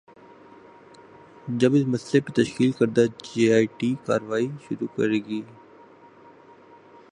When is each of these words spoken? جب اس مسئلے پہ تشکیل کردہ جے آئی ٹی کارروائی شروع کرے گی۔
جب 1.59 1.71
اس 1.77 1.83
مسئلے 1.93 2.19
پہ 2.25 2.31
تشکیل 2.39 2.71
کردہ 2.79 3.03
جے 3.25 3.43
آئی 3.55 3.65
ٹی 3.77 3.89
کارروائی 4.05 4.47
شروع 4.65 4.87
کرے 4.95 5.19
گی۔ 5.27 5.41